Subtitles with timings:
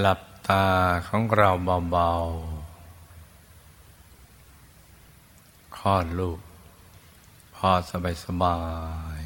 [0.00, 0.66] หลับตา
[1.08, 1.50] ของเรา
[1.90, 6.40] เบาๆคลอดลูก
[7.54, 8.58] พอสบายสบา
[9.20, 9.22] ย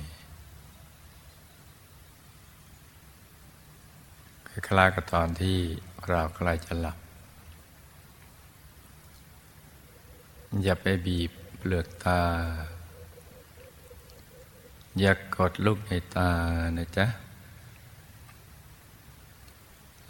[4.47, 5.58] คล้ายๆกับตอนที่
[6.08, 6.98] เราใกล้จะหลับ
[10.62, 12.20] อย่าไปบีบเปลือกตา
[15.00, 16.30] อย่ากกดลูกในตา
[16.78, 17.06] นะจ๊ะ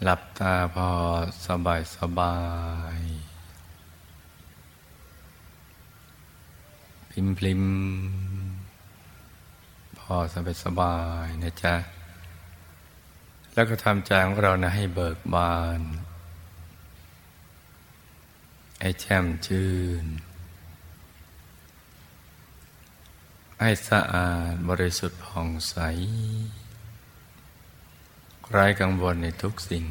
[0.07, 0.89] หลับตาพอ
[1.47, 2.35] สบายสบา
[2.97, 2.99] ย
[7.11, 7.63] พิมพลิม
[9.99, 10.95] พอสบายสบา
[11.25, 11.75] ยนะจ๊ะ
[13.53, 15.81] แล้วก็ทำใจของเรานะให้เบิกบาน
[18.81, 20.05] ให้แช่มชื่น
[23.61, 25.75] ให้สะอาดบริสุทธิ์ผ่องใส
[28.51, 29.85] ไร้กังวลในทุกสิ่ง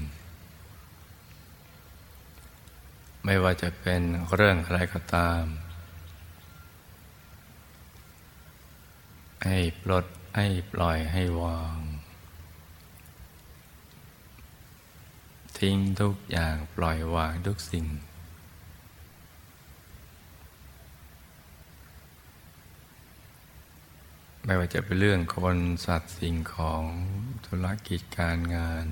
[3.24, 4.02] ไม่ว่าจะเป็น
[4.34, 5.42] เรื่องอะไรก็ตาม
[9.44, 10.06] ให้ปลด
[10.36, 11.78] ให้ปล่อยให้วาง
[15.58, 17.86] ทิ้งทุกอย่างปล่อยวางทุกสิ่ง
[24.46, 26.82] ไม่ว่าจะเป็นเรื่องคนสัตว์สิ่งของ
[27.46, 28.86] ธุรกิจการงาน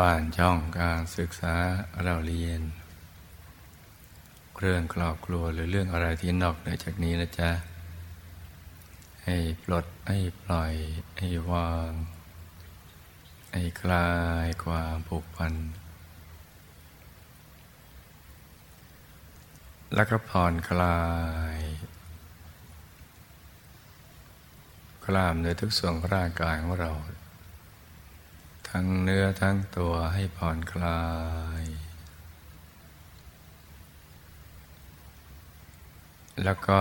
[0.00, 1.54] บ้านช่องการศึกษา
[2.04, 2.60] เราเรียน
[4.58, 7.50] เรื่องครอบครัวหรือเรื่องอะไรที่นอกเหนือจากนี้นะจ๊ะ
[9.24, 10.72] ให้ปลดให้ปล่อย
[11.18, 11.90] ให้วาง
[13.52, 14.10] ให้คลา
[14.44, 15.54] ยความผูกพัน
[19.94, 21.00] แล้วก็ผ่อนคลา
[21.58, 21.61] ย
[25.04, 26.90] กล้ามเนื้อทุกส่วนร่างกายของเรา
[28.68, 31.02] ทั้งเนื้อทั้งตัวให้ผ่อนคลา
[31.62, 31.64] ย
[36.44, 36.80] แล้วก็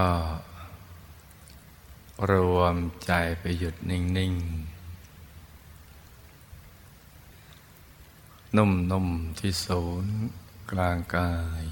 [2.32, 4.82] รวมใจไปหยุดนิ่ง ๆ
[8.58, 10.16] นุ่ม ๆ ที่ศูนย์
[10.72, 11.64] กลางกาย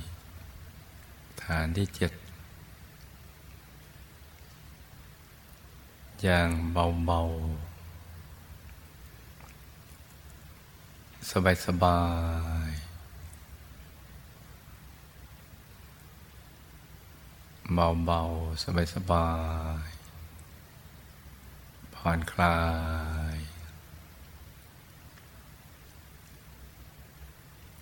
[1.43, 2.11] ฐานที่เจ็ด
[6.23, 7.69] อย่างเบาๆ
[11.65, 11.99] สบา
[12.67, 12.89] ยๆ
[17.73, 18.63] เบาๆ
[18.93, 19.27] สบา
[19.83, 22.57] ยๆ ผ่อนคลา
[23.35, 23.37] ย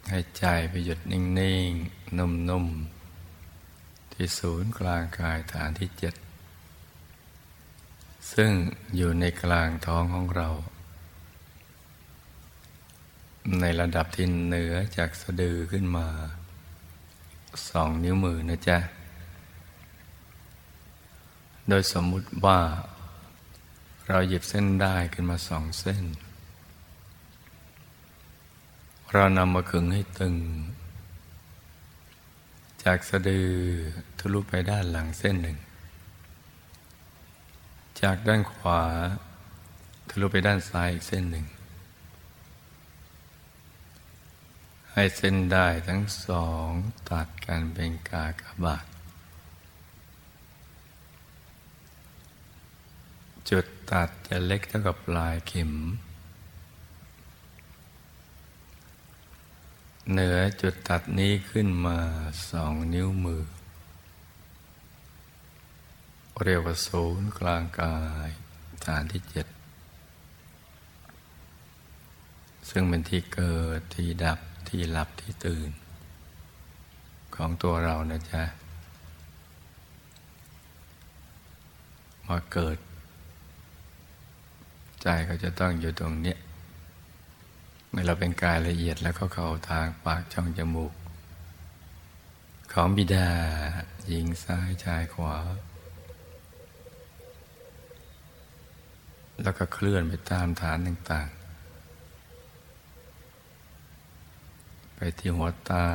[0.10, 1.22] ให้ใจไปหยุดนิ่
[1.70, 2.68] ง ๆ นุ่ม
[3.44, 6.14] ๆ ที่ศูนย์กลางกายฐานที่เจ็ด
[8.34, 8.52] ซึ่ง
[8.96, 10.50] อยู่ในกลางท้องของเรา
[13.62, 16.08] ในระดับที่เหนือจากสะดือขึ้นมา
[17.70, 18.78] สองนิ้วมือนะจ๊ะ
[21.70, 22.60] โดยสมมุติว่า
[24.08, 26.04] เราหยิบเส้นได้ขึ้นมาสองเส้น
[29.14, 30.36] เรานำมาขึงให้ตึง
[32.84, 33.50] จากสะดือ
[34.20, 35.58] ทะลุไปด้านหลังเส้นหนึ่ง
[38.02, 38.82] จากด้านขวา
[40.10, 41.46] ทะลุไปด้านซ้ายอีกเส้นหนึ่ง
[44.92, 46.70] ให้เส้นได้ทั้งสอง
[47.10, 48.86] ตัดกันเป็นกากบาท
[53.50, 55.72] จุดตัดจะเล็กเท่ากับปลายเข็ม
[60.12, 61.98] เหนือจุดตัดนี้ขึ้นมา
[62.50, 63.44] สองนิ้วมือ
[66.44, 67.98] เรียกว่าศูนย์กลางกา
[68.28, 68.30] ย
[68.86, 69.48] ฐานที่เจ็ด
[72.70, 74.40] ซึ่งเป็นที่เกิดที่ดับ
[74.70, 75.70] ที่หลับที่ตื่น
[77.36, 78.44] ของตัวเรานะจ๊ะ
[82.28, 82.78] มาเกิด
[85.02, 86.36] ใจก็จะต้องอยู่ตรงนี้
[87.90, 90.94] เมื่อเราเป็นกายละเอียดแล้วก็เข้าทางปากช่องจมูก
[92.74, 93.30] ของบิดา
[94.08, 95.36] หญิงซ้ายชายขวา
[99.42, 101.38] แล้วก็เคลื่อนไปตามฐานต่างๆ
[104.96, 105.86] ไปที่หัวตา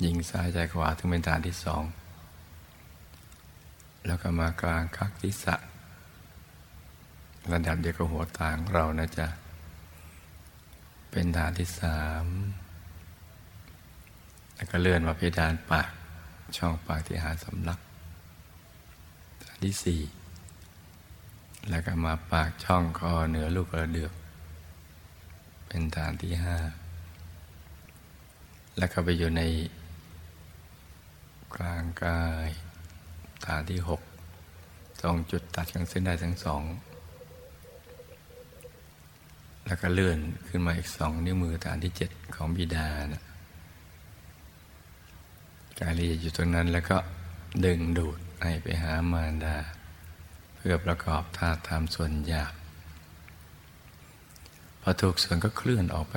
[0.00, 1.82] หญิงซ้ายชายขวาถึงเป็นฐานที่สอง
[4.06, 5.56] แล้วก็มากลางคักทิศะ
[7.52, 9.28] ระดับเดียวกับหัวตาของเรานะจ๊ะ
[11.10, 12.26] เป็นฐานที่สาม
[14.54, 15.90] แล้วก็เลื่อนมาเพดานปาก
[16.56, 17.78] ช่องปากที่หาสำลัก
[19.42, 20.00] ฐานที่สี่
[21.70, 24.12] แล้วก็มาปากช่องคอเหนือลูกกระเดือก
[25.68, 26.56] เป็นฐานที่ห้า
[28.78, 29.42] แล้วก็ไปอยู่ใน
[31.56, 32.48] กลางกาย
[33.46, 34.00] ฐานที่หก
[35.00, 36.62] ตรงจุดตัดกันเส้นได้ทั้งสอง
[39.66, 40.18] แล้วก็เลื่อน
[40.48, 43.22] ขึ้นมาอีกสองนิ้วมือฐานที่เจ็ดของบิดานะ
[45.80, 46.96] กายละเอียดอยู่ตรงนั้นแล้วก็
[47.64, 49.56] ดึงดูดให้ไปหามารดา
[50.66, 52.54] พื่อประกอบธาตุตามส่วนหยาบ
[54.80, 56.16] พอถูกส่วนก็เคลื่อนออกไป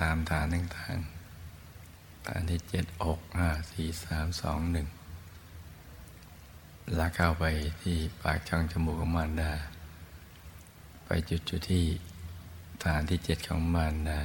[0.00, 4.88] ตามฐานต่างๆฐานที่เจ็ดอกห้าสี่สามสองหนึ่ง
[6.94, 7.44] แล้วเข้าไป
[7.82, 9.52] ที่ปากช่องจมูกของมารดา
[11.04, 11.86] ไปจุดจุดที่
[12.84, 14.20] ฐานที่เจ็ดของมารดา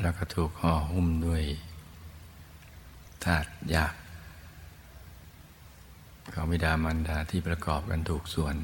[0.00, 1.42] แล้วก็ถูกห่อหุ้มด้วย
[3.24, 3.94] ธาตุยาก
[6.32, 8.58] ของบิดามารดาที่ประกอบกันถูกส่วนจ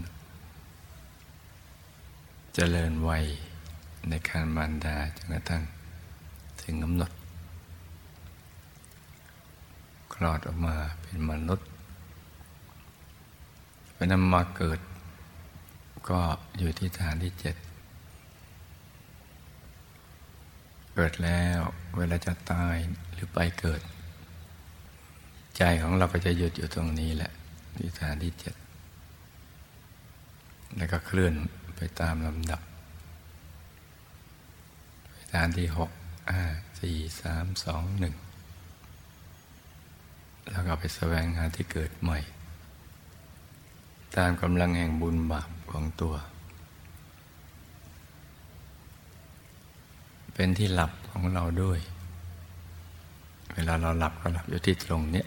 [2.54, 3.24] เจริญวัย
[4.08, 5.62] ในการมารดาจนกระทั่ง
[6.62, 7.12] ถึงกำหนด
[10.14, 11.68] คลอดออกมาเป็นมนุษย์
[13.94, 14.80] เป็นนำมาเกิด
[16.08, 16.20] ก็
[16.58, 17.56] อยู่ที่ฐานที่เจ็ด
[20.94, 21.60] เกิดแล้ว
[21.96, 22.76] เวลาจะตาย
[23.12, 23.80] หรือไปเกิด
[25.56, 27.32] ใจของเราก็จะหยุดอยู่ตรงนี้แหละ
[27.76, 28.54] ที่ฐานที่เจ็ด
[30.76, 31.34] แล้วก็เคลื่อน
[31.76, 32.62] ไปตามลำดับ
[35.10, 35.90] ไปฐานที่หก
[36.32, 36.44] ห้า
[36.80, 38.14] สี่สามสองหนึ่ง
[40.50, 42.18] แล้วก็ไปแสวงหาที่เกิดใหม่
[44.16, 46.14] ตามกำลังแห่งบุญบาปของตัว
[50.34, 51.80] เป็นที่หลับของเราด้วย
[53.54, 55.24] เวลาเราหลับก็หลับอยู่ที่ตรงนี้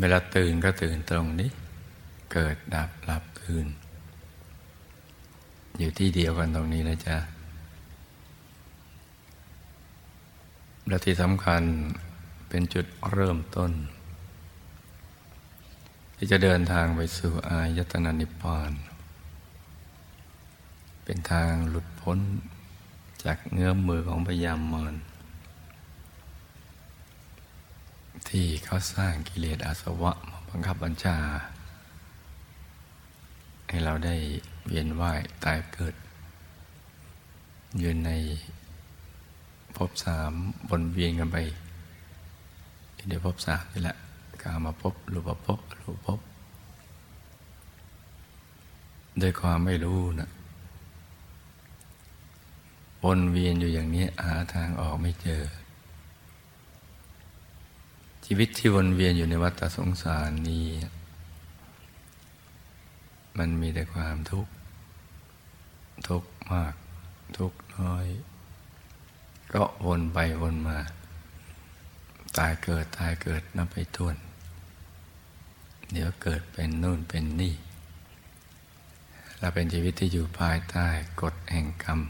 [0.00, 1.50] เวลาตื่นก็ตื่นตรงนี้
[2.32, 3.66] เกิดดับหลับตื่น
[5.78, 7.16] อยู่ที่เดียวกันตรงนี้นะจ๊ะ
[10.88, 11.62] และที่สำคัญ
[12.48, 13.72] เป็นจุดเริ่มต้น
[16.16, 18.72] ที่จะเดินทางไปสู่อายตนะนิพพาน
[21.04, 22.18] เป็นทางหลุดพ้น
[23.24, 24.94] จากเงื้อมมือของพยามมาร
[28.28, 31.16] ที่เขาสร้างกิเลสอาสวะมาบังคับบัญชา
[33.68, 34.16] ให้เราได้
[34.66, 35.94] เวียนว่ายตายเกิด
[37.78, 38.10] อยู่ใน
[39.76, 40.32] ภพสาม
[40.68, 41.36] บนเวียนกันไป
[43.06, 43.96] เดี๋ยวภพสามนี่แหละ
[44.42, 46.18] กามาพบรูปภพรูปภพ
[49.20, 50.28] ด้วยความไม่รู้นะ
[53.02, 55.42] วนเวียนอยู่อย่างนี้หาทางออกไม่เจอ
[58.30, 60.66] ชีวิตที่วนเวียนอยู่ในวัฏสงสารนี้
[63.38, 64.52] มันมีแต่ความทุกข์
[66.08, 66.74] ทุกข์มาก
[67.38, 68.06] ทุกข์น้อย
[69.54, 70.78] ก็วนไปวนมา
[72.38, 74.16] ตายเกิดตายเกิดนับไปทวน
[75.92, 77.54] เดี๋ยวเกิดเป็นนู่นเป็นนี่
[79.38, 80.86] เราเป็นชีวิตที่อยู่ภายใต้
[81.22, 82.00] กฎแห่งกรรม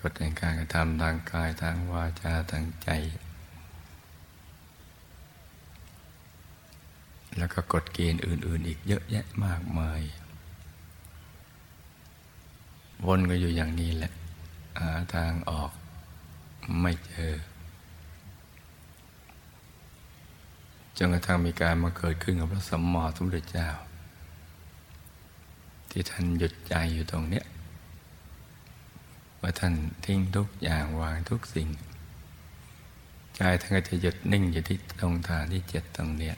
[0.00, 2.90] กฎแห่งการกระทำทางกายทางวาจาทางใจ
[7.38, 10.00] แล้วก็กฎเกณฑ์อื่น ๆ อีกเยอะแยะมากมาย
[13.06, 14.12] วนก็อยู่อย่างนี้แหละ
[14.80, 15.70] หาทางออก
[16.80, 17.32] ไม่เจอ
[20.96, 23.68] จนกระทั่งมีการมาเกิดขึ้นกับพระสมมาสมุทรเจ้า
[25.90, 27.44] ที่ท่านหยุดใจอยู่ตรงเนี้ย
[29.40, 29.74] ว่าท่าน
[30.04, 31.68] ทิ้งทุกอย่างวางทุกสิ่ง
[33.36, 36.36] ใจท่านก็จะหยุดนิ่งอยู่ที่ตรงฐานที่เจ็ดตรงเนี้ย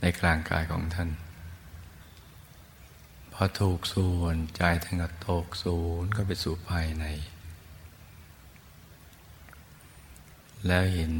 [0.00, 1.10] ในกลางกายของท่าน
[3.32, 7.04] พอถูกส่วนใจท่านก็ตกศูนย์ก็ไปสู่ภายใน
[10.66, 11.14] แล้วเห็น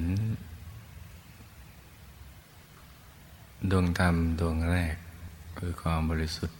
[3.70, 4.96] ดวงธรรมดวงแรก
[5.58, 6.58] คือความบริสุทธิ์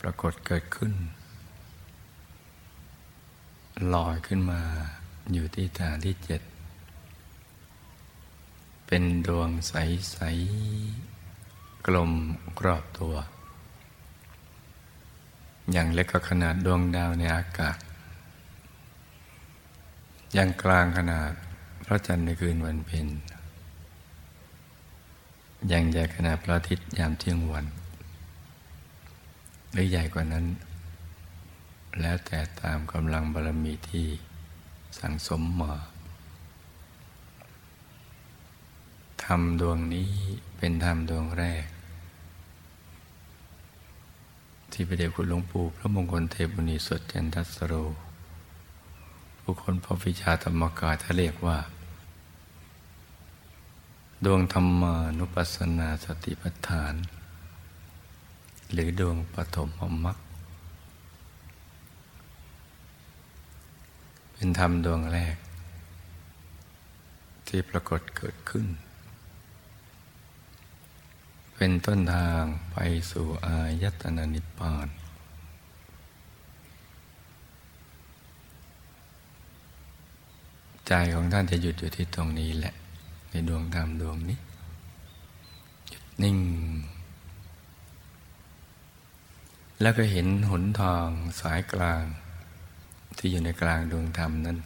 [0.00, 0.92] ปรากฏเกิดขึ้น
[3.94, 4.60] ลอยขึ้นมา
[5.32, 6.40] อยู่ที่ฐานที่เจ็ด
[8.96, 10.18] เป็นดวงใส
[11.02, 12.12] ๆ กลม
[12.58, 13.14] กรอบตัว
[15.72, 17.78] อย่างเล็กก็ขนาดดวงดาวในอากาศ
[20.34, 21.32] อย่างกลางขนาด
[21.84, 23.06] พระจันทร์ในคืนวันเพ็ญ
[25.68, 27.66] อย่างใหญ่ขนาดพระอาทิตย์ยามเที่ยงวัน
[29.72, 30.46] หรือใหญ่กว่านั้น
[32.00, 34.06] แล้วแต่ตามกำลังบารมีที่
[34.98, 35.74] สั่งสมมา
[39.24, 40.10] ธรรมดวงนี้
[40.56, 41.64] เป็นธรรมดวงแรก
[44.72, 47.74] ที่พระเดชคุณหลวงปู่พระมงคลเทพุณีสดจันทัสโร
[49.40, 51.58] ผู้คนพอวิชาธรรมกายท่าเรียกว่า
[54.24, 56.94] ดวงธรรมานุปัสสนาสติปัฏฐาน
[58.72, 59.68] หรือดวงปฐม
[60.04, 60.16] มรรค
[64.32, 65.36] เป็นธรรมดวงแรก
[67.46, 68.66] ที่ปรากฏเกิดขึ้น
[71.56, 72.42] เป็นต้นทาง
[72.72, 72.76] ไป
[73.10, 74.88] สู่อายตนะนิพพาน
[80.86, 82.74] ใจของท่านจะหยุดอยู่ที่ตรงนี้แหละ
[83.30, 84.38] ในดวงธรรมดวงนี้
[85.88, 86.38] หยุดนิ่ง
[89.80, 91.08] แล้วก็เห็นหนทาง
[91.40, 92.04] สายกลาง
[93.16, 94.58] ที่อยู่ในกลางดวงธรรมนั้น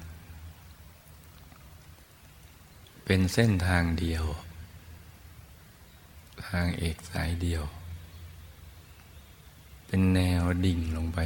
[3.05, 4.25] เป็นเส้นทางเดียว
[6.47, 7.65] ทางเอกสายเดียว
[9.87, 11.21] เป็นแนวดิ่งลงไป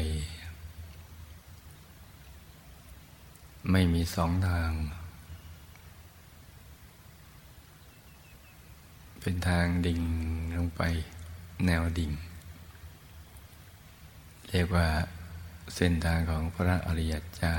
[3.70, 4.70] ไม่มีสองทาง
[9.20, 10.00] เป็นทางดิ่ง
[10.56, 10.82] ลงไป
[11.66, 12.12] แนวดิ่ง
[14.48, 14.86] เรียกว่า
[15.74, 17.54] เส้นทางของพระอริยเจ้า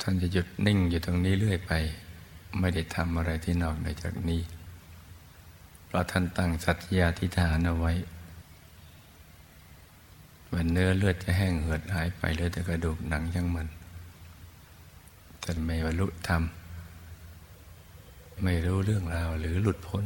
[0.00, 1.72] ท่านจะหยุดนิ่งอยู่ตรงนี้เรื่อยไป
[2.60, 4.42] ไม่ได้ทำอะไรที่นอกเหนือจากนี้
[5.86, 7.92] เพราะท่านตั้งสัตยาธิฐานเอาไว้
[10.52, 13.68] วันเนื้อเลือดจะแห้งเหือดหายไปเหลือแต่กระดูกหนังยังมัน
[15.42, 16.42] ท่านไม่บรรลุธรรม
[18.42, 20.04] ไม่รู้เรื่องราวหรือหลุดพ้น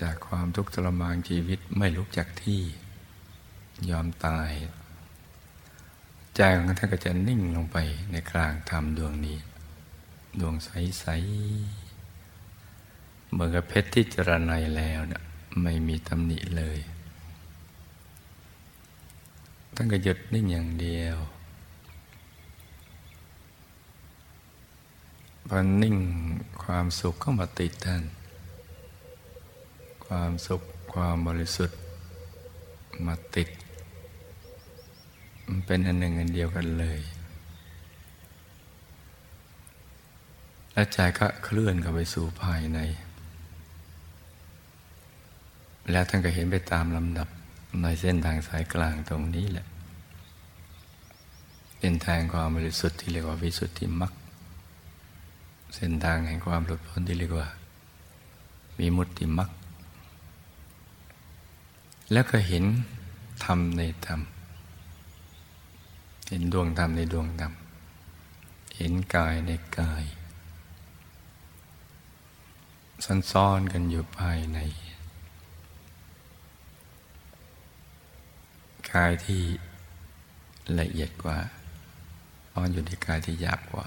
[0.00, 2.60] จากความทุกข์ทรมานชีวิตไม่ลุกจากที่
[3.90, 4.50] ยอมตาย
[6.36, 7.76] ใจของท่านก็จะนิ่งลงไป
[8.12, 9.36] ในกลางธรรมดวงนี้
[10.38, 11.04] ดวงใส
[11.96, 15.22] ๆ เหมือนกับเพชรที่จรนัยแล้วเนะี่ย
[15.62, 16.78] ไม่มีตำหนิเลย
[19.74, 21.16] ท่านก็หยุดนิ่งอย่างเดียว
[25.48, 25.96] พอนิ่ง
[26.62, 28.02] ความสุขก็มาติดท่าน
[30.06, 31.78] ความสุขความบริสุทธิ์
[33.06, 33.48] มาติด
[35.46, 37.00] มันเป็นอันหนึ่งอันเดียวกันเลย
[40.72, 42.78] และใจก็เคลื่อนเข้าไปสู่ภายใน
[45.90, 47.28] แล้วท่านก็เห็นไปตามลำดับ
[47.82, 49.66] ในเส้นทางสายกลางตรงนี้แหละ
[51.78, 54.12] เป็นทางความบริสุทธิ์ที่เรียกว่าวิสุทธิมรรค
[55.74, 57.48] เส้นทางแห่งความหลุดพ้นที่เรียกว่า
[58.78, 59.50] วิมุตติมรรค
[62.12, 62.64] แล้วก็เห็น
[63.44, 64.20] ธรรมในธรรม
[66.28, 67.52] เห็นดวงธรรมในดวงธรรม
[68.76, 70.04] เห็นกายในกาย
[73.04, 74.58] ซันซ้อนกันอยู่ภายใน
[78.92, 79.42] กายที่
[80.80, 81.38] ละเอียดกว่า
[82.52, 83.86] ซ้อนอยู่ในกายที่หยาบกว่า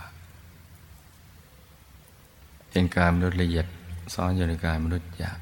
[2.72, 3.67] เห็นกายมนุษย์ละเอียด
[4.13, 5.39] ซ้อนอยู่ในกายมนุษย์หยาบ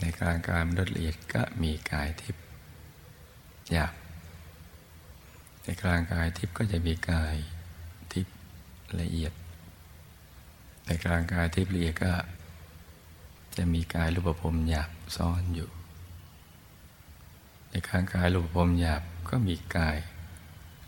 [0.00, 2.44] ในกลางกายมนุษย์ละเอียดก็มีกายทิพย์
[3.72, 3.94] หยาบ
[5.62, 7.34] ในกลางกายทิพย์ก็จะมีกาย
[8.12, 8.34] ทิพย์
[9.00, 9.32] ละเอียด
[11.04, 12.12] กลางกายทิพย์ละเอียดก็
[13.56, 15.68] จะมีกายรูปภพหยาบซ้อนอยู่
[17.70, 19.96] ในกลางกายรูปภพหยาบก็มีกาย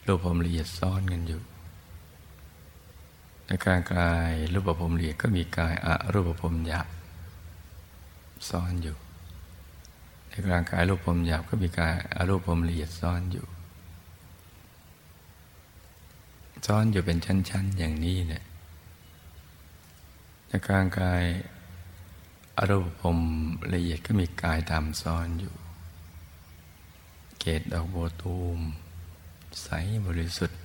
[0.06, 1.42] รูปภพละเอียดซ้อนกันอยู่
[3.46, 6.86] ในกลางกายรูปภพละเอียดก็มีกายอรูปภพหยาบ
[8.48, 8.96] ซ้อนอยู่
[10.28, 13.46] ในกลางกายรูปภพหยาบก็มีกายอารูปภพละเอียดซ้อนอยู่
[16.66, 18.44] ซ้อนอยู่เป็นชั้น ๆ อย่างนี้เนี่ย
[20.54, 21.22] ในกลางกาย
[22.58, 23.18] อรูปภพ
[23.72, 25.54] ละเอียดก็มีกายตามซ้อนอยู่
[27.40, 28.58] เกตดอกโบตูม
[29.62, 29.68] ใส
[30.06, 30.58] บริสุทธิ์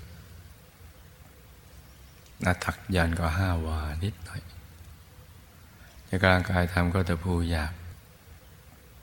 [2.43, 4.41] นาทักยันก็ห้าวานิดหน่อย
[6.05, 7.73] ในกลางกายทำก็ตะพูหยาบ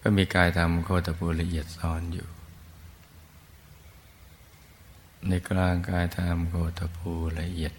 [0.01, 2.29] ก็มีกายทำโคตะพูละเอียดซ้อนอยู่
[5.29, 7.75] ในกลางกายทำโคตะพูละเอียด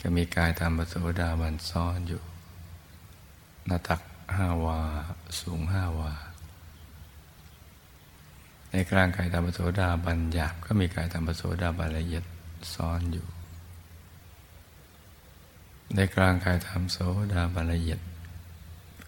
[0.00, 2.22] ก็มีกายทำปโสดาบันซ้อนอยู่
[3.66, 4.00] หน้าตัก
[4.36, 4.80] ห้าวา
[5.40, 6.12] สูงห้าวา
[8.70, 12.24] ในกลางกายธรรมโสดาบันหยาบก็มีกายธรรมโสดาบันละเอียด
[12.74, 13.26] ซ้อนอยู่
[15.94, 16.98] ในกลางกายธรรมโส
[17.32, 18.00] ดาบันละเอียด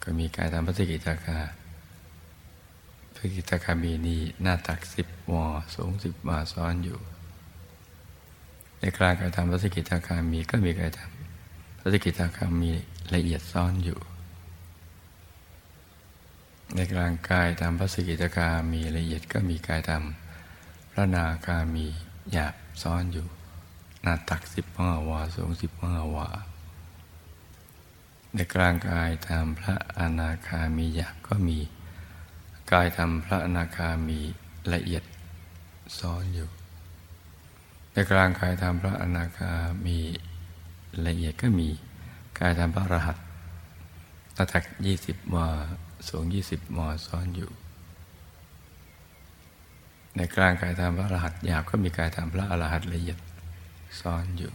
[0.02, 1.38] ก็มีกายธรรมปฏิกิตาคา
[3.12, 6.98] ปฏิกิตาคามีนีหน้าตักสิบวอสูงสิบวาซ้อนอยู่
[8.80, 11.10] ในกลางกายธรรมปฏิกิตาคามีก็มีกายธรรม
[11.80, 12.70] ปฏิกิตาคามี
[13.14, 13.98] ละเอียดซ้อนอยู่
[16.74, 20.02] ในกลางกายตามพระสกิตกามีละเอียดก็มีกายตาม
[20.90, 21.86] พระนาคามี
[22.32, 23.26] หยาบซ้อนอยู่
[24.02, 26.28] หน้าตักสิบห้าวาสูงสิบห้าวา
[28.34, 31.58] ในกลางกายตามพระอนาคามีหยาบก็มี
[32.72, 34.18] กายทำพระอนาคามี
[34.72, 35.04] ละเอียด
[35.98, 36.48] ซ้อนอยู่
[38.10, 39.52] กลางกายทำพระอนาคา
[39.86, 39.98] มี
[41.06, 41.68] ละเอียดก็มี
[42.38, 43.16] กายทำพระรหัส
[44.34, 45.48] หน้าตักยี่สิบวา
[46.08, 47.50] สูงยี่สิบมอซ้อนอยู่
[50.16, 53.18] ในกลางกายธรรมพระอรหัตหยาบก็มีกายธรรมพระอรหัตละเอียด
[54.00, 54.52] ซ้อนอยู่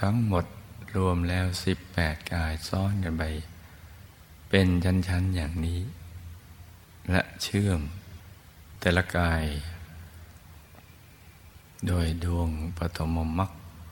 [0.00, 0.44] ทั้งหมด
[0.96, 3.22] รวมแล้วสิบแปดกายซ้อนกันไป
[4.48, 5.80] เป็นชั้นๆอย่างนี้
[7.10, 7.80] และเชื่อม
[8.80, 9.42] แต่ละกาย
[11.88, 12.48] โดยดวง
[12.78, 13.50] ปฐมมรรค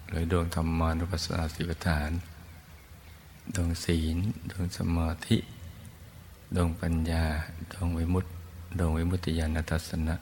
[0.09, 2.11] หรือดวงธรรมานุปัสสนาสิบฐาน
[3.55, 4.17] ดวงศีล
[4.51, 5.39] ดวงสมาธิ
[6.55, 7.25] ดวงปัญญา
[7.73, 8.31] ดวงวิมุตติ
[8.79, 10.15] ดวงวิมุตติญาณทัศนะ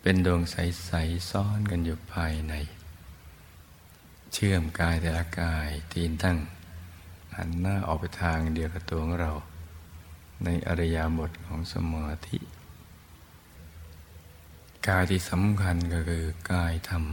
[0.00, 2.54] เป็นดวงใส ๆซ้อนกันอยู่ภายใน
[4.32, 6.38] เชื่อมกายแต่ละกายตีนตั้ง
[7.36, 9.32] หันหน้าออกไปทางเดียวกับตัวของเรา
[10.44, 12.38] ในอริยบทของสมาธิ
[14.88, 17.04] กายที่สำคัญก็คือกายธรรม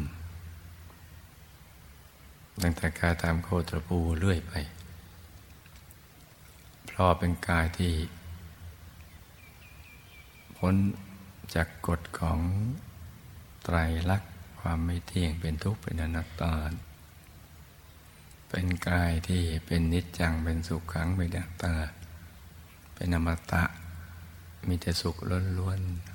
[2.62, 4.54] ตั้งแต่กายตามโคตรภูเรื่อยไป
[6.86, 7.94] เพราะเป็นกายที่
[10.58, 10.76] พ้น
[11.54, 12.40] จากกฎของ
[13.64, 13.78] ไตร
[14.10, 16.54] ลักษณ์ความไม่เที่ยงเป็นทุกข์เป็นอนัตตา
[18.50, 21.74] เป็นกายที่เป็นนิจจังเป็นสุขขังเป็นดัตตา
[22.94, 23.64] เป็นอมตะ
[24.68, 25.16] มีแต่สุข
[25.60, 26.11] ล้วนๆ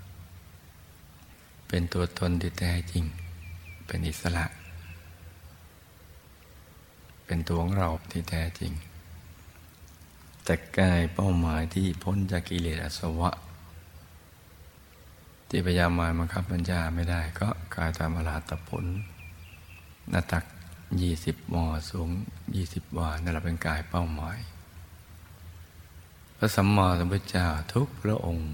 [1.68, 3.04] เป็นตัวตนที่แท้จริง
[3.86, 4.44] เป็นอิสระ
[7.24, 8.72] เป็นตัวของเราที่แท้จริง
[10.44, 13.30] แต่กายเป้าหมายที่พ้นจากกิเลสอสวะ
[15.48, 18.84] ที่พยายามมาบังคับบัญชาไม่ได้ ก็กายตามอรหัตผล
[20.10, 20.44] หน้าตัก
[21.00, 22.10] ยี่สิบมอสูง
[22.56, 24.38] ยี่สิบวานั่นแหละเป็นกายเป้าหมาย
[26.36, 28.50] พระสัมมาสัมพุทธเจ้าทุกพระองค์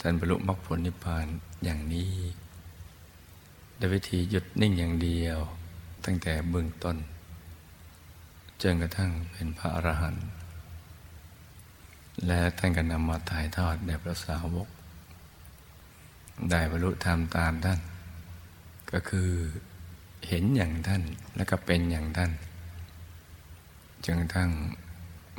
[0.00, 1.26] ท่านบรรลุมรรคผลนิพพาน
[1.64, 2.12] อย่างนี้
[3.78, 5.38] ด้วยวิธีหยุดนิ่งอย่างเดียว
[6.04, 6.96] ตั้งแต่เบื้องต้น
[8.62, 10.26] จนกระทั่งเป็นพระอรหันต์
[12.26, 14.68] และท่านก็นำมาถ่ายทอดแด่พระสาวก
[16.50, 17.80] ได้บรรลุธรรมตามท่าน
[18.92, 19.30] ก็คือ
[20.28, 21.02] เห็นอย่างท่าน
[21.36, 22.32] และก็เป็นอย่างท่าน
[24.04, 24.50] จนกระทั่ง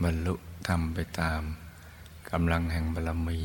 [0.03, 0.33] บรรลุ
[0.67, 1.41] ธรรมไปตาม
[2.31, 3.39] กำลังแห่งบารมี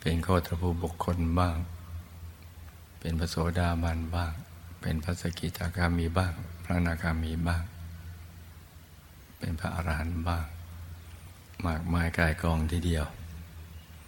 [0.00, 1.56] เป็นโคตรภูบุคคลบ้าง
[3.00, 4.32] เป็นพระโสดาบันบ้าง
[4.80, 6.32] เป็นพระสกิทาคามีบ้าง
[6.64, 7.64] พระนาคามีบ้าง
[9.38, 10.46] เป็นพระอรหันต์บ้าง
[11.66, 13.04] มากมายกายกองทีเดียว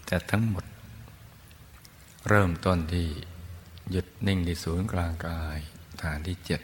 [0.07, 0.65] แต่ทั้งหมด
[2.29, 3.07] เริ่มต้นที่
[3.91, 5.59] หยุดนิ่งที่ศูนย์กลางกาย
[6.03, 6.61] ฐานที่เจ็ด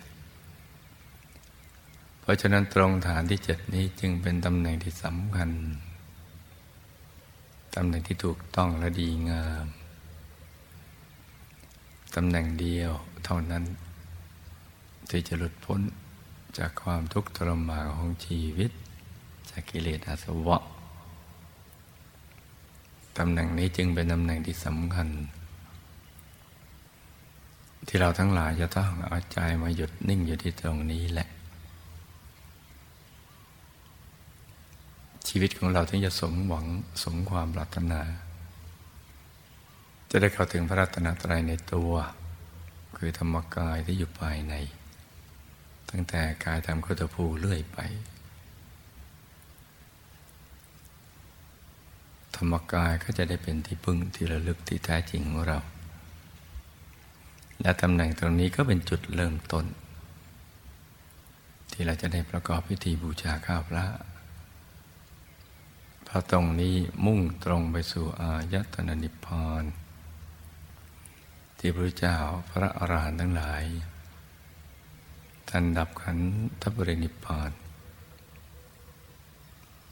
[2.21, 5.51] เพราะฉะนั้นตรงฐานที่เจ็ดนี้จึงเป็นตำแหน่งที่สำคัญ
[7.77, 9.67] ตำแหน่งที่ถูกต้องและดีงาม
[12.15, 12.91] ตำแหน่งเดียว
[13.25, 13.65] เท่านั้น
[15.11, 15.81] ที่จะหลุดพ้น
[16.59, 18.71] จากความทุกข์ทรมานของชีวิต
[19.51, 20.59] จากกิเลสอาสวะ
[23.19, 25.09] ตำแหน่งนี้จึงเป็นตำแหน่งที่สำคัญ
[27.87, 31.29] ที่เราทั้งหลายจะต้องเอาใจมาหยุดนิ่งอยู่ที่ตรงนี้แหละ
[35.29, 36.67] ชีวิตของเราถึงจะสมหวัง
[37.03, 38.01] สมความปรารถนา
[40.11, 41.93] จะได้เข้าถึงพระรัตนตรัยในตัว
[42.97, 44.55] คือธรรมกายที่อยู่ภายใน
[45.91, 47.79] ตั้งแต่กายทำโคตภูเรื่อยไป
[52.37, 55.59] ธรรมกายก็จะได้เป็นที่พึ่งที่ระลึกที่แท้จริงของเรา
[57.61, 59.67] และตำแหน่งตรงนี้ก็เป็นจุดเริ่มต้น
[61.73, 63.85] ที่เราจะได้ประกอบพิธีบูชาข้าวพระ
[66.17, 66.75] ราะตรงนี้
[67.07, 69.65] มุ่งตรงไปสู่อายตนะนิพพาน
[71.59, 72.17] ที่พระเจ้า
[72.51, 73.65] พระอรหันต์ทั้งหลาย
[75.49, 76.19] ท่านดับขัน
[76.61, 77.51] ธปรินิพพาน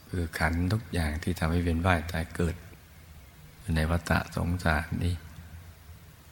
[0.09, 2.55] คือขันทุกอย่างที่ทำให้เวียนว่ายตายเกิด
[3.59, 5.13] อยู่ในวัฏสงสารนี้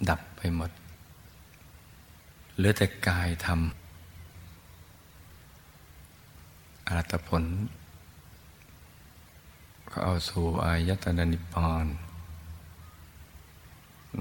[0.10, 0.72] ดับไปหมด
[2.56, 3.58] เหลือแต่กายทำ
[6.88, 7.44] อรัตผล
[9.96, 11.88] ก็เอาสู่อายตนะนิพพาน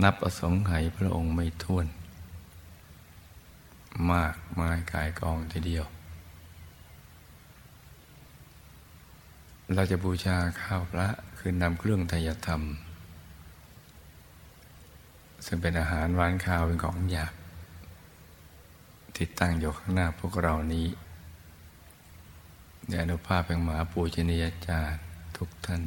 [0.03, 1.87] นับประสงค์ไขพระองค์ไม่ท้วน
[4.13, 5.87] มากมายกายกองทีเดียว
[9.75, 11.09] เราจะบูชาข้าวพระ
[11.39, 12.63] คือนำเครื่องทยธรรม
[15.45, 17.35] ซึ่งเป็นอาหารหวานข้าวเป็นของหยาบ
[19.19, 20.87] ติดตั้งอยู่ข้างหน้าพวกเรานี้
[22.89, 25.12] ในอนุภาพแห่งหมาปูชนียาจารย์
[25.43, 25.83] ทุกท่าน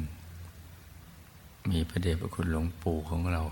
[1.70, 3.42] มีพระเดชพระคุณหลวงปู่ของเรา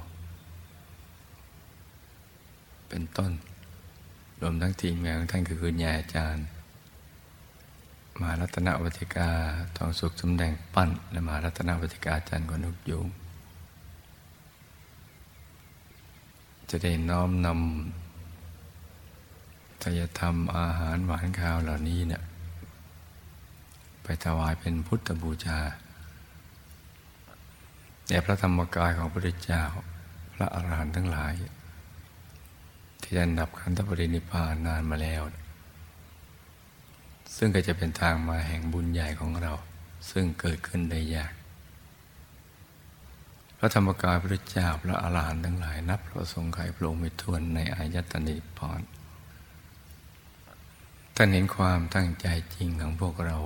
[2.89, 3.33] เป็นต้น
[4.41, 6.45] รวมทั้งทีมงานของท่านคือคุณยายอาจารย์
[8.21, 9.31] มารัตนวัติกา
[9.77, 13.07] ทองสุขสมแดงปั้น และมารัตนวัติกาอาจารย์กนุกยุง
[16.71, 22.23] จะได้น้อมนำทายธรรมอาหารหวานข้าวเหล่านี้เนี่ย
[24.03, 25.59] ไปถวายเป็นพุทธบูชา
[28.09, 29.63] แด่พระธรรมกายของพระพุทธเจ้า
[30.35, 31.33] พระอรหันต์ทั้งหลาย
[33.03, 35.23] ที่ได้ดับขันธปรินิพานนานมาแล้ว
[37.37, 39.53] ซึ่งก็จะเป็นทางมาแห่งบุญใหญ่ของเรา
[40.11, 41.33] ซึ่งเกิดขึ้นได้ยาก
[43.59, 48.83] พระธรรมกายพระเจ้า พระอาหารหันต์ทั้งหลาย นับพระสงฆ์ไขพระองค์ไม่ทวนในอายตนิพพาน
[51.17, 53.37] ท่านเห็นความตั้งใจจริงของพวกเรา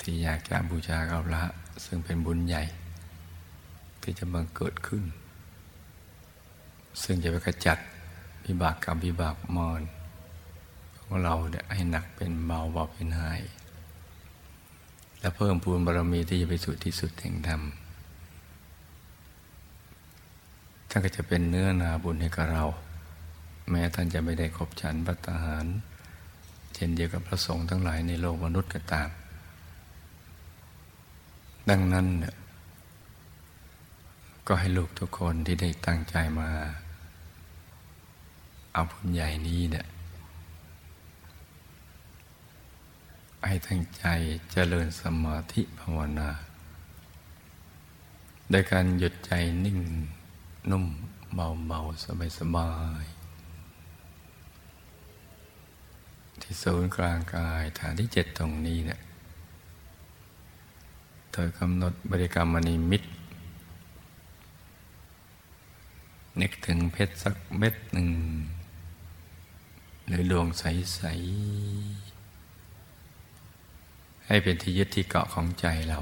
[0.00, 1.42] ที่อยากจะบูชาเกาละ
[1.84, 2.62] ซึ่งเป็นบุญใหญ่
[4.02, 5.04] ที่จะบังเกิดขึ้น
[7.02, 7.78] ซึ่งจะไปขจัด
[8.46, 9.80] วิบากกรรมวิบากมอน
[10.98, 13.40] ของเราเนี่ยให้หนักเป็นเบาเบาเป็นหาย
[15.20, 17.62] และเพิ่มพูนบารมีที่จะไปสู่ที่สุดแห่งธรรม
[20.88, 22.64] ท่านก็จะเป็นเนื้อนาบุญให้กับเรา
[23.70, 25.66] แม้ท่านจะไม่ได้ขบฉันพัตหาร
[26.74, 29.08] เช่นเดียวกับพระสงฆ์ทั้งหลายในโลกมนุษย์ก็ตาม
[31.68, 32.34] ดังนั้นเนี่ย
[34.46, 36.48] ก็ให้ลูกทุกคนที่ได้ตั้งใจมา
[38.72, 39.86] เอาบุญใหญ่นี้เนี่ย
[43.46, 44.04] ให้ตั้งใจ
[44.50, 46.30] เจริญสมาธิภาวนา
[48.50, 49.32] โดยการหยุดใจ
[49.64, 49.78] นิ่ง
[50.70, 50.86] นุ่ม
[51.34, 52.70] เบาเบาสบายสบา
[53.02, 53.04] ย
[56.42, 59.00] ที่ศูนย์กลางกายฐานที่เจ็ดตรงนี้เนี่ย
[61.32, 63.02] โดยกำหนดบริกรรมมณีมิต
[66.40, 68.08] นึกถึงเพชรสักเม็ดหนึ่ง
[70.06, 71.10] หรือดวงใส ๆ
[74.26, 75.98] ให้เป็นที่ยึดที่เกาะของใจเรา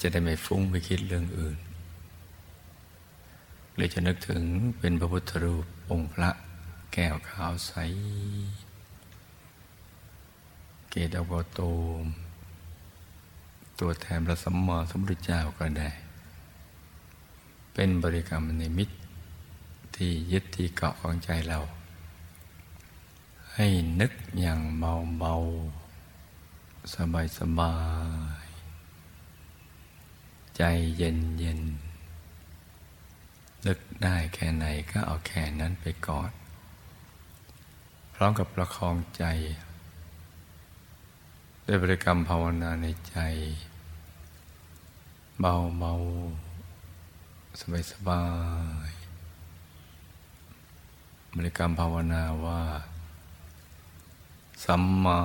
[0.00, 1.58] จะได้ไม่ฟุ้งไปคิดเรื่องอื่น
[3.74, 4.42] หรือจะนึกถึง
[4.78, 6.30] เป็นพระพุทธรูปองค์พระ
[6.92, 7.72] แก้วขาวใส
[10.90, 11.60] เกตอวโต
[12.02, 12.04] ม
[13.80, 15.90] ตัวแทนพระสัมมาสัมพุทธเจ้าก็ได้
[17.74, 18.90] เป็นบริกรรมนิมิต
[19.96, 21.58] ที่ยึดที่เกาะของใจเรา
[23.54, 23.66] ให้
[24.00, 25.34] นึกอย่างเบาเบา
[26.94, 27.74] สบายสบา
[28.44, 28.46] ย
[30.56, 30.62] ใจ
[30.96, 31.60] เย็นเย็น
[33.66, 36.30] นึกได้แค่ไหนก็เอาแค่นั้นไปก่อน
[38.14, 39.24] พร้อมกับประคองใจ
[41.66, 43.16] ด้วยบริกรรมภาวนาในใจ
[45.40, 45.92] เบาเบา
[47.60, 48.22] สบายสบา
[48.88, 48.92] ย
[51.36, 52.62] บริกรรมภาวนาว่า
[54.64, 55.18] สัมมา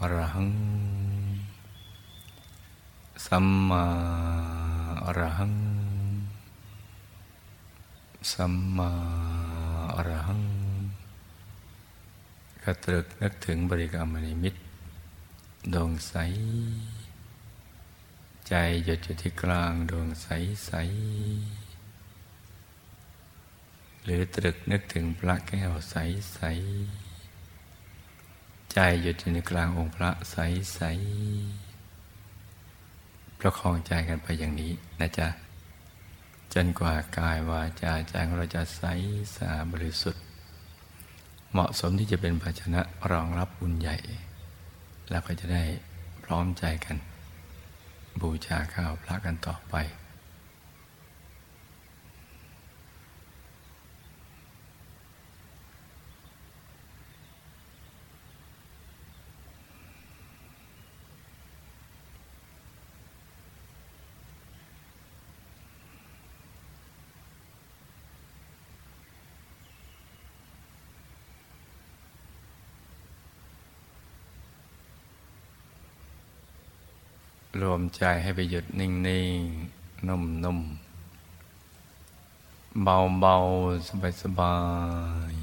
[0.00, 0.50] อรหัง
[3.26, 3.84] สัมมา
[5.04, 5.54] อรหัง
[8.32, 8.90] สัมมา
[9.94, 10.42] อรหัง
[12.62, 14.54] กระตรึกนึกถึงบริกรรมนิมิต
[15.74, 16.14] ดวงใส
[18.48, 18.54] ใจ
[18.84, 20.28] หยุดอยู่ที่กลางดวงใส
[20.66, 20.72] ใส
[24.04, 25.96] หรือตรึกนึกถึงพระแก้วใส
[26.34, 26.40] ใส
[28.72, 30.36] ใจหยุดอยู่ในกลางองค์พระใส
[30.74, 30.80] ใส
[33.38, 35.28] ประคองใจกันไปอย่างนี้นะจ๊ะ
[36.54, 38.82] จนกว่ากายวาจาใจของเราจะใส
[39.34, 40.22] สะอาดบริสุทธิ์
[41.52, 43.96] เหมาะสมที่จะเป็นภาชนะรองรับบุญใหญ่
[45.10, 45.64] แล้วก็จะได้
[46.24, 46.96] พร้อมใจกัน
[48.20, 49.74] บูชาข้าวพระกันต่อไป
[77.62, 80.88] รวมใจให้ไปหยุดนิ่งๆนุ่มๆ
[82.84, 83.88] เบาๆ
[84.22, 84.56] สบา
[85.30, 85.42] ยๆ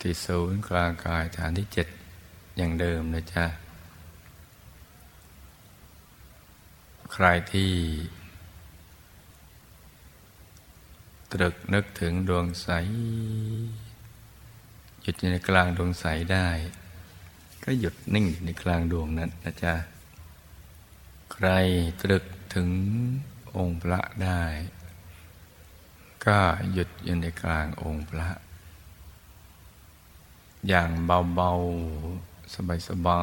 [0.00, 1.88] ที่ศูนย์กลางกายฐานที่เจ็ด
[2.56, 3.44] อย่างเดิมนะจ๊ะ
[7.12, 7.72] ใครที่
[11.32, 12.68] ตรึกนึกถึงดวงใส
[15.02, 16.48] หยุดอยู่ในกลางดวงใสได้
[17.64, 19.74] ก็หยุดนิ่งในกลางดวงนั้นนะจ๊ะ
[21.32, 21.48] ใคร
[22.02, 22.24] ตรึก
[22.54, 22.68] ถึง
[23.56, 24.42] องค์พระได้
[26.26, 26.38] ก็
[26.72, 28.28] หยุดอยู่ในกลางองค์พระ
[30.68, 30.90] อย่าง
[31.34, 32.54] เบาๆ
[32.88, 33.22] สบา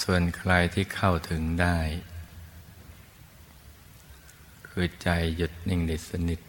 [0.00, 1.78] ส่วนใครที่เข้าถึงได้
[4.68, 6.40] คือใจหยุดนิ่งได้สนิท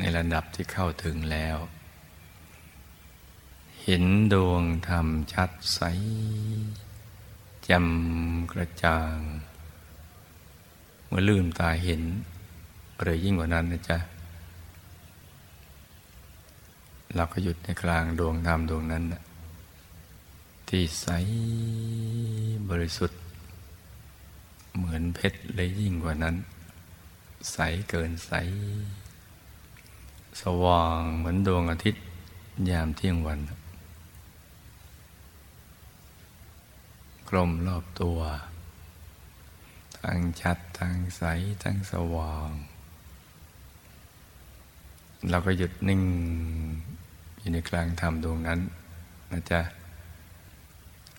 [0.00, 1.56] ในระดับที่เข้าถึงแล้ว
[3.82, 5.80] เห็นดวงธรรมชัดใส
[7.68, 9.16] จำกระจ่าง
[11.06, 12.02] เมื่อลืมตาเห็น
[13.00, 13.98] หรือยิ่งกว่านั้นนะจ๊ะ
[17.14, 19.22] เราก็หยุดในกลางดวงธรรมดวงนั้นนะ
[20.68, 21.06] ที่ใส
[22.70, 23.20] บริสุทธิ์
[24.76, 26.36] เหมือนเพชรเลยยิ่งกว่านั้น
[27.52, 27.58] ใส
[27.90, 28.32] เกินใส
[30.42, 32.04] สว่างเหมือนดวงอาทิตย์
[32.70, 33.38] ยามเที่ยงวัน
[37.28, 38.18] กลมรอบตัว
[39.98, 41.22] ทั้งชัดทั้งใส
[41.64, 42.50] ทั้งสว่าง
[45.30, 46.02] เราก็หยุดนิ่ง
[47.38, 48.60] อยู่ในกลางธรรมดวงนั้น
[49.32, 49.60] นะจ๊ะ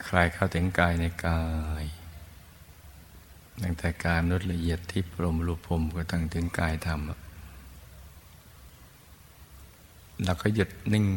[0.05, 1.41] ใครเข้าถึงกายในกา
[1.83, 1.85] ย
[3.61, 6.99] ตั้งแต่กายมนุษย์ละเอียดที่พรมรูปพรมก็ตั้งถึงกายธรรม
[10.25, 11.07] เราก็หยุดนิ่ง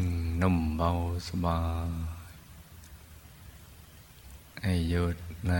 [0.43, 0.91] นุ่มเบา
[1.29, 1.91] สบาย
[4.63, 5.53] ให้หยุดใน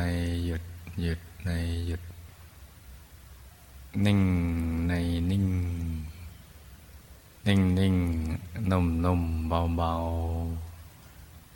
[0.47, 0.65] หยุด
[1.03, 1.51] หยุดใน
[1.87, 2.03] หยุด
[4.05, 4.21] นิ่ง
[4.89, 4.93] ใน
[5.31, 5.47] นิ่ง
[7.47, 7.97] นิ่งนิ่ง
[8.71, 9.93] นุ่มนุ่มเบาเบา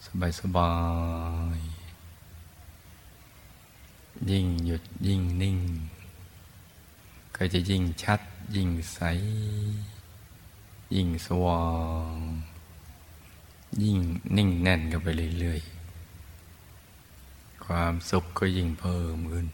[0.05, 0.72] สบายสบา
[1.59, 1.61] ย
[4.31, 5.59] ยิ่งหยุดยิ่งนิ่ง
[7.35, 8.20] ก็จะยิ่งชัด
[8.55, 8.98] ยิ่งใส
[10.96, 11.64] ยิ่งสว่า
[12.12, 12.14] ง
[13.83, 13.98] ยิ่ง
[14.37, 15.68] นิ่งแน่นกันไปเรื่อยๆ
[17.64, 19.46] ความสุขก็ยิ่งเพิ่มขึ้น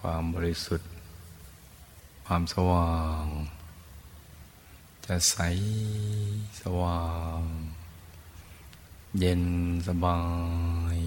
[0.00, 0.88] ความบริสุทธิ์
[2.26, 2.92] ความสว่า
[3.24, 3.26] ง
[5.06, 5.36] จะใส
[6.60, 7.02] สว่า
[7.38, 7.40] ง
[9.18, 9.42] เย็น
[9.88, 10.18] สบา
[10.96, 10.98] ย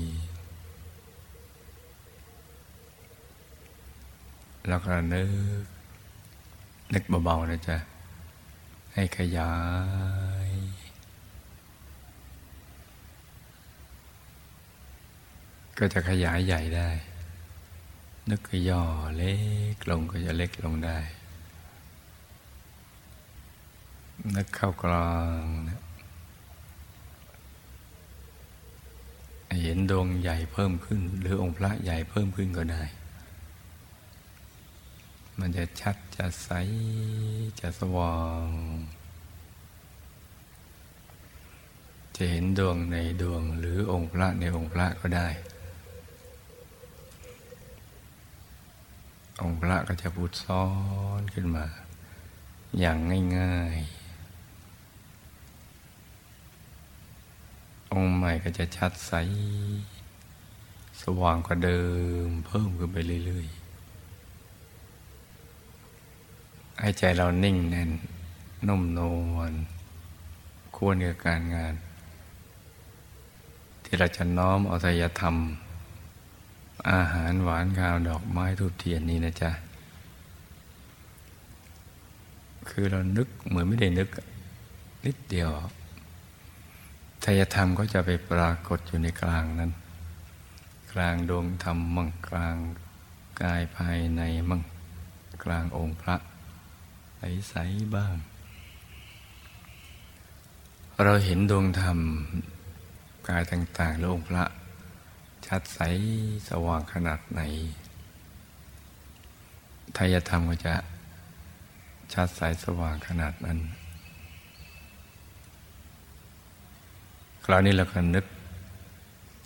[4.68, 5.30] แล้วก็นึก
[6.94, 7.78] นึกเบาๆนะจ๊ะ
[9.00, 9.56] ให้ขยา
[10.48, 10.50] ย
[15.78, 16.90] ก็จะขยายใหญ่ได้
[18.30, 18.84] นึกก็ย่อ
[19.18, 19.36] เล็
[19.74, 21.00] กลงก็จะเล็กลงได้
[24.36, 25.82] นึกเข้ากลางนะ
[29.64, 32.84] เห็นดวงใหญ่เพิ่มขึ้น หรือองค์พระใหญ่เพิ่มขึ้นก็ได้
[35.39, 36.50] มันจะชัดจะใส
[37.60, 38.47] จะสว่าง
[42.15, 45.28] จะเห็นดวงในดวงหรือองค์พระในองค์พระก็ได้
[49.41, 50.65] องค์พระก็จะพุดซ้อ
[51.19, 51.65] นขึ้นมา
[52.80, 52.97] อย่าง
[53.38, 53.97] ง่าย ๆ
[57.93, 59.13] องค์ใหม่ก็จะชัดใส
[61.02, 61.82] สว่างกว่าเดิ
[62.28, 63.66] มเพิ่มขึ้นไปเรื่อย ๆ
[66.80, 67.92] ให้ใจเรานิ่งแน่น
[68.68, 69.00] นุ่มน
[69.36, 69.54] วล
[70.76, 71.74] ควรกับการงาน
[73.84, 75.36] ที่เราจะน้อมเอาทยธรรม
[76.92, 79.52] อาหารหวานข้าวดอกไม้ทูบเทียนนี่นะจ๊ะ
[82.70, 84.10] คือเรานึกเหมือนไม่ได้นึก
[85.06, 85.50] นิดเดียว
[87.24, 89.72] ทายธรรมก็จะไปปรากฏอยู่ในกลางนั้น
[90.94, 92.56] กลางดวงธรรมมั่งกลาง
[93.42, 94.62] กายภายในมั่ง
[95.44, 96.16] กลางองค์พระ
[97.17, 98.15] ใสๆบ้าง
[101.03, 101.99] เราเห็นดวงธรรม
[103.27, 104.43] กายต่างๆและองค์พระ
[105.47, 105.80] ชัดใส
[106.49, 107.41] สว่างขนาดไหน
[109.97, 110.75] ทายธรรมก็จะ
[112.13, 113.60] ชัดใสสว่างขนาดนั้น
[117.43, 118.25] คราวนี้เราก็นึก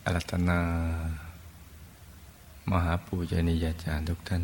[0.05, 0.59] อรัตนา
[2.69, 4.43] มหาปูชนียาจารย์ทุกท่าน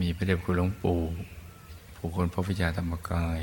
[0.00, 1.00] มีพระเดชคุณหลวงปู่
[1.96, 3.40] ผู้คนพระพิจาธรรมกาย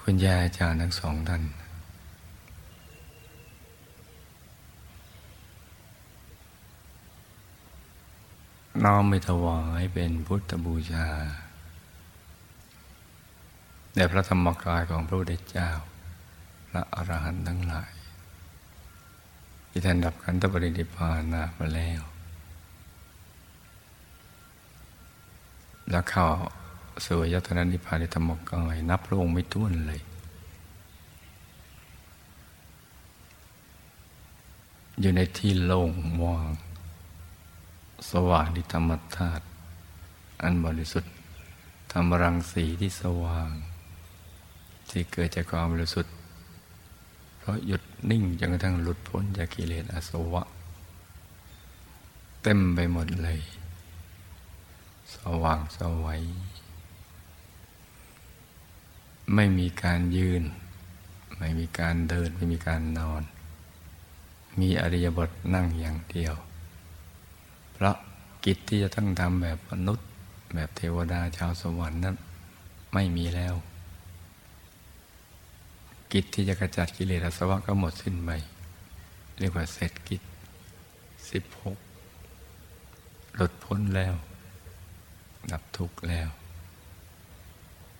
[0.00, 1.42] คุณยาอาจารย์ทั้งสองท่าน
[8.84, 11.08] น้อมไปถวายเป็นพุทธบูชา
[13.94, 15.70] แด่พระธรรมกายของพระพุทธเจ้า
[16.68, 17.92] พระอรหันต์ทั้งหลาย
[19.70, 21.42] ที่ท่านดับขันธปรินิพพานา
[21.76, 22.11] แล้ว
[25.92, 26.26] แล้วเข้า
[27.06, 30.00] สู่ยตนานิพพานในธรรมกายนับพระองค์ไม่ท้วนเลย
[35.00, 35.90] อยู่ในที่โล่ง
[36.22, 36.50] ว่าง
[38.10, 39.44] สว่างที่ธรรมธาตุ
[40.42, 41.12] อันบริสุทธิ์
[41.92, 43.50] ธรรมรังสีที่สว่าง
[44.90, 46.12] ที่เกิดจากความบริสุทธิ์
[47.38, 50.42] เพราะหยุดนิ่งจนกระทั่งหลุดพ้นจากกิเลสอาสวะ
[52.42, 53.40] เต็มไปหมดเลย
[55.14, 56.22] สว่างสวัย
[59.34, 60.42] ไม่มีการยืน
[61.38, 63.22] ไม่มีการเดิน ไม่มีการนอน
[64.60, 66.34] มีอริยบทนั่งอย่างเดียว
[67.72, 67.96] เพราะ
[68.44, 70.06] กิจที่จะต้องทำแบบมนุษย์
[70.54, 72.16] แบบเทวดาชาวสวรรค์นั้น
[72.92, 73.54] ไม่มีแล้ว
[76.12, 78.30] กิจที่จะกระจัดกิเลสอาสวะก็หมดสิ้นไป
[79.38, 80.22] เรียกว่าเสร็จกิจ
[81.30, 81.78] สิบหก
[83.34, 84.14] หลุดพ้นแล้ว
[85.50, 86.28] ดับทุกข์แล้ว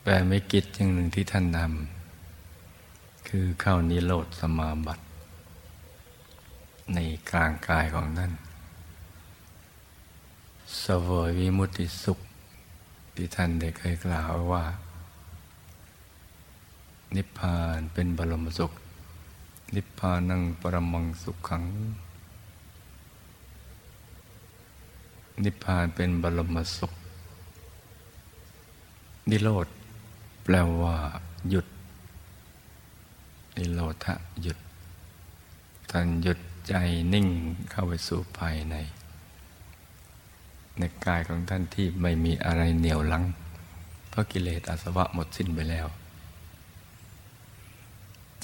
[0.05, 5.05] แต่ไม่กิจอย่างหนึ่งที่ท่านทำคือเข้านิโรธสมาบัติ
[6.95, 6.99] ใน
[7.31, 8.33] กลางกายของท่าน
[10.85, 12.19] สวยวิมุตติสุข
[13.15, 14.65] ที่ท่านได้เคยกล่าวว่า
[17.17, 18.73] นิพพานเป็นบรมสุข
[19.75, 21.65] นิพพานังปรมังสุขขัง
[25.45, 26.93] นิพพานเป็นบรมสุข
[29.31, 29.67] นิโรธ
[30.45, 30.97] แปลว่า
[31.51, 31.67] หยุด
[33.57, 34.59] นิโรธะหยุด
[35.91, 36.75] ท่านหยุดใจ
[37.13, 37.27] นิ่ง
[37.71, 38.75] เข้าไปสู่ภายใน
[40.79, 43.25] ในกายของท่านที่ไม่มีอะไรเหนี่ยวลัง
[44.09, 45.87] เพราะกิเลสอาสวะหมดสิ้นไปแล้ว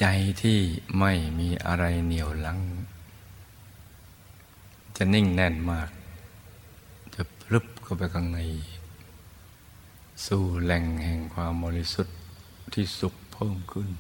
[0.00, 0.04] ใจ
[0.42, 0.58] ที่
[1.00, 2.58] ไม่มีอะไรเหนี่ยวลัง
[4.96, 5.90] จะนิ่งแน่นมาก
[7.14, 8.40] จะพลึบเข้าไปข้างใน
[10.26, 12.16] สู่แหล่งแห่งความบริสุทธิ์
[12.74, 13.90] ที่สุขเพิ่มขึ้น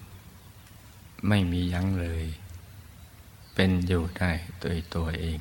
[1.28, 2.24] ไม่มียั้งเลย
[3.54, 5.38] เป็นอยู่ได้โดยตัวเอง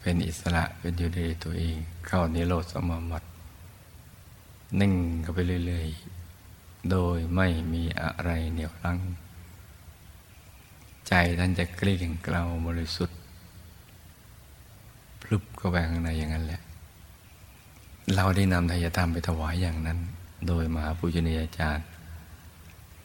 [0.00, 3.28] เป็นอิสระเป็นอยู่ได้ตัวเอง เข้านิโรธสมาบัติ
[4.80, 8.98] นิ่งก็ไปเรื่อยๆ โดยไม่มีอะไรเหนี่ยวรั้ง
[11.08, 13.18] ใจท่านจะกลี้ยงเกลาบริสุทธิ์
[15.20, 16.63] พลุบเข้าไปข้างในอย่างนั้นแหละ
[18.14, 19.98] เราได้นำทายธรรมไปถวายอย่างนั้น
[20.48, 21.86] โดยมหาปุญญาจารย์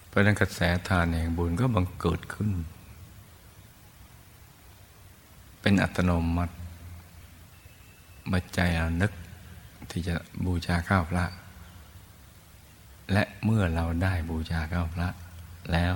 [0.07, 2.51] เพราะนั้นกระแสทานแห่งบุญก็บังเกิดขึ้น
[5.61, 6.55] เป็นอัตโนมัติ
[8.31, 9.11] มื่อใจเรานึก
[9.89, 11.25] ที่จะบูชาข้าวพระ
[13.13, 15.07] และเมื่อเราได้บูชาข้าวพระ
[15.71, 15.95] แล้ว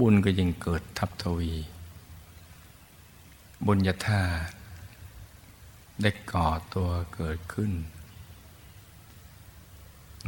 [0.00, 1.54] บุญก็ยิ่งเกิดทับทวี
[3.66, 4.54] บุญญาธาตุ
[6.02, 7.72] ได้ก่อตัวเกิดขึ้น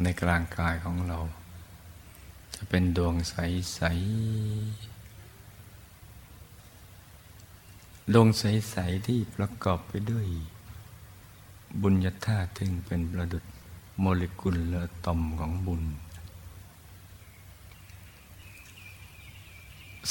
[0.02, 1.18] ในกลางกายของเรา
[2.54, 4.94] จะเป็นดวงใส ๆ
[8.14, 10.26] ดวงใส ๆ ที่ประกอบไปด้วย
[11.82, 13.44] บุญญาธาตุถึงเป็นประดุษ
[14.00, 15.82] โมเลกุลละตอมของบุญ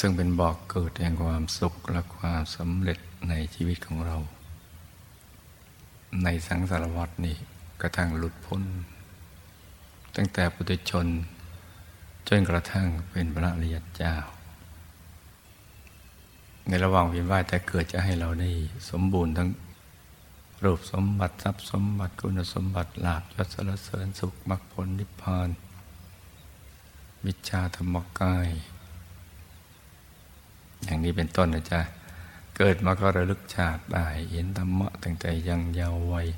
[0.04, 2.98] ึ่งเป็นบอกเกิดแห่งความสุขและความสำเร็จ
[3.28, 4.16] ในชีวิตของเรา
[6.24, 7.36] ในสังสารวัตนี่
[7.80, 8.62] กระทั่งหลุดพ้น
[10.16, 11.06] ตั้งแต่ปุถุชน
[12.28, 14.14] จนกระทั่งเป็นพระอริยเจ้า
[16.68, 18.50] ในระหว่างเวียนว่ายแต่เกิดจะให้เราได้
[18.90, 19.48] สมบูรณ์ทั้ง
[20.64, 25.48] รูปสมบัติทรัพย์สมบัติคุณสมบัติลาภยศสรเสริญสุขมรรคผลนิพพาน
[27.26, 28.48] วิชาธรรมกาย
[30.84, 31.80] อย่างนี้เป็นต้นนะจ๊ะ
[32.56, 36.28] เกิดมาก็ระลึกชาติได้เห็นธรรมะตั้งแต่ยังเยาว์วัย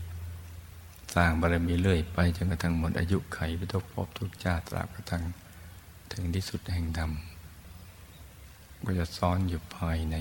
[1.14, 5.22] สร้างบารมีเรื่อยไปจนกระทั่งหมดอายุไขไปทุกภพทุกชาติตราบกระทั่ง
[6.12, 7.10] ถึงที่สุดแห่งธรรม
[8.84, 10.16] ก็จะซ้อนอยู่ภายใน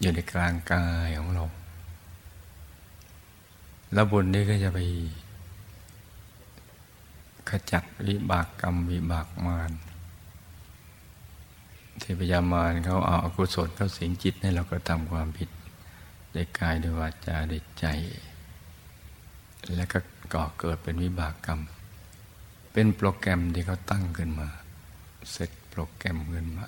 [0.00, 1.44] อยู่ในกลางกายของเรา
[3.92, 4.78] แล้วบุญนี้ก็จะไป
[7.48, 9.72] ขจัดวิบากกรรมวิบากมาร
[12.10, 15.48] ที่พยามารเขาเอาอกุศลเขาสิงจิตให้เราก็ทำความผิด
[16.32, 17.86] ได้กายด้วยวาจาด้ใจ
[19.76, 19.98] แล้วก็
[20.32, 21.60] ก่อเกิดเป็นวิบากกรรม
[22.72, 24.48] เป็นโปรแกรมที่เขาตั้งขึ้นมา
[25.32, 26.66] เสร็จโปรแกรมขึ้นมา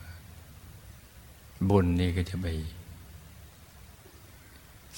[1.69, 2.47] บุญนี้ก็จะไป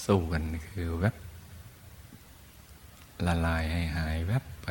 [0.05, 1.16] สู้กันคือแวบ
[3.26, 4.68] ละลายให้หายแวบไป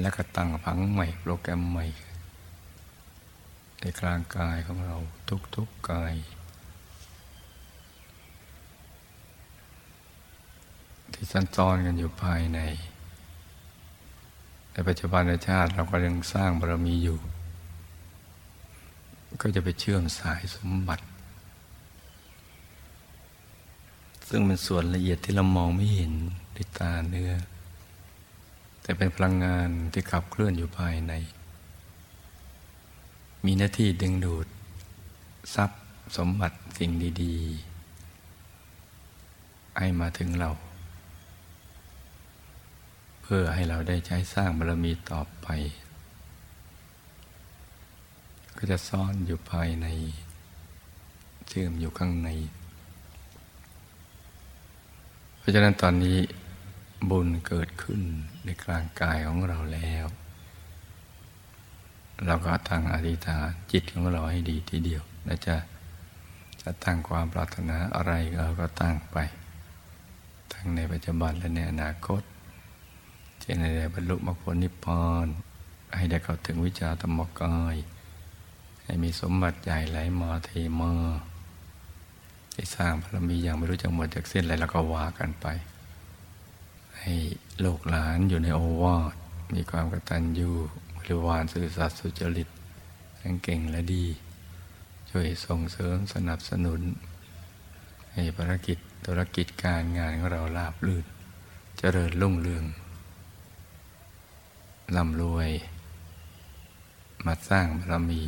[0.00, 1.86] แล้วก็ตั้งผังใหม่ โปรแกรมใหม่
[3.86, 4.96] ในกลางกายของเรา
[5.28, 6.14] ทุกๆกกาย
[11.12, 12.60] ที่สันซ้อนกันอยู่ภายใน
[14.72, 17.18] ในปัจจุบันในชาติเราก็ยังสร้างบารมีอยู่
[19.40, 21.04] ก็จะไปเชื่อมสายสมบัติ
[24.28, 26.12] ซึ่งเป็นส่วนละเอียดที่เรามองไม่เห็น
[26.54, 27.32] ด้วยตาเนื้อ
[28.82, 31.14] แต่เป็นพลังงานที่ขับเคลื่อนอยู่ภายใน
[33.44, 34.46] มีหน้าที่ดึงดูด
[35.54, 35.80] ทรัพย์
[36.16, 36.90] สมบัติสิ่ง
[37.22, 40.50] ดีๆ ให้มาถึงเรา
[43.22, 45.48] เพื่อให้เราได้ใช้สร้างบารมีต่อไป
[48.56, 49.86] ก็จะซ่อนอยู่ภายใน
[51.48, 52.28] เชื่อมอยู่ข้างใน
[55.38, 56.18] เพราะฉะนั้นตอนนี้
[57.10, 58.00] บุญเกิดขึ้น
[58.44, 60.06] ในกลางกายของเราแล้ว
[62.26, 65.56] เราก็ตั้งอธิษฐานจิตของเราให้ดีทีเดียวนะจ๊ะ
[66.62, 69.16] จะตั้งความปรารถนาอะไรเราก็ตั้งไป
[70.52, 72.22] ทั้งในปัจจุบันและในอนาคต
[73.42, 75.26] จะในได้บรรลุมรรคผลนิพพาน
[75.96, 77.76] ให้ได้เข้าถึงวิชาธรรมกาย
[78.84, 80.50] ให้มีสมบัติใหญ่ไหลมาเท
[80.80, 80.92] มา
[82.54, 85.46] ได้สร้างพรมีอย่างไม่รู้จักหมดจากเส้นอะไรแล้วก็ว่ากันไป
[86.98, 87.12] ให้
[87.60, 89.14] โลกหลานอยู่ในโอวาท
[89.54, 90.50] มีความกตัญญู
[91.08, 92.48] ริวารสื่อสัตย์สุจริต
[93.20, 94.04] ทั้งเก่งและดี
[95.10, 96.80] ช่วยส่งเสริมสนับสนุน
[98.12, 101.04] ให้ภารกิจธุรกิจการงานของเราราบรื่น
[101.78, 102.64] เจริญรุ่งเรือง
[104.96, 105.50] ร่ำรวย
[107.26, 108.22] มาสร้างบารมี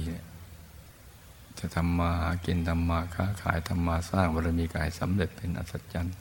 [1.58, 6.16] จะทำมาหากินทำมาค้าขายทำมาสร้างบารมีกายสำเร็จเป็นอัศจรรย์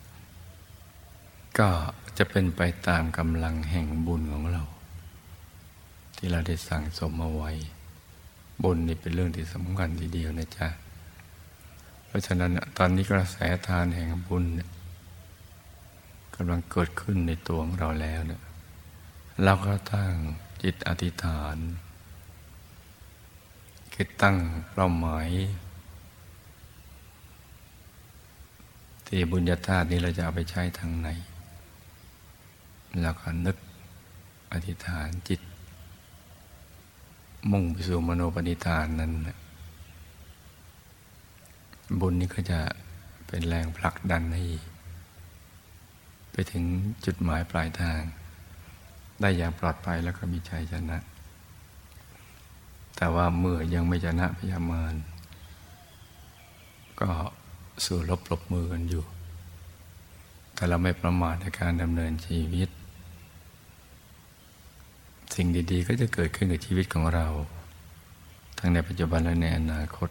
[1.58, 1.70] ก็
[2.18, 4.64] จะเป็นไปตามกำลังแห่งบุญของเรา
[6.18, 7.52] ที่เราได้สั่งสมมาไว้
[8.64, 10.68] บุญนี่เป็นเรื่องที่สำคัญทีเดียวนะจ๊ะ
[12.06, 13.38] เพราะฉะนั้นตอนนี้กระแส
[13.68, 14.46] ทานแห่งบุญ
[16.36, 18.42] กำลังเกิดขึ้นในตัวของเราแล้วเนี่ย
[19.44, 20.12] เราก็ตั้ง
[20.64, 21.58] จิตอธิษฐาน
[23.94, 24.38] คิดตั้ง
[24.74, 25.30] เป้าหมาย
[29.08, 31.10] ที่บุญญาธาตุนี้เราจะเอาไปใช้ทางไหน
[33.02, 33.58] แล้วก็นึก
[34.54, 35.42] อธิษฐานจิต
[37.52, 39.12] มุ่งไปสู่มโนปณิธานนั้น
[42.00, 42.60] บุญนี้ก็จะ
[43.28, 44.44] เป็นแรงผลักดันให้
[46.32, 46.64] ไปถึง
[47.06, 48.02] จุดหมายปลายทาง
[49.22, 50.98] ได้อย่างปลอดภัยแล้วก็มีชัยชนะ
[52.96, 54.94] แต่ว่าเมื่อยังไม่ชนะพยามาร
[57.02, 57.12] ก็
[57.86, 59.04] สู่รบปรบมือกันอยู่
[60.54, 62.70] แต่เราไม่ประมาทในการดำเนินชีวิต
[65.36, 67.28] สิ่งดีๆ ก็จะเกิดขึ้นกับชีวิตของเรา
[68.58, 70.10] ทั้งในปัจจุบันและในอนาคต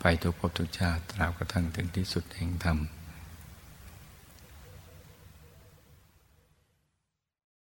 [0.00, 2.78] ไปทุกภพทุกชาติตราบกระทั่งถึงที่สุดแห่งธรรม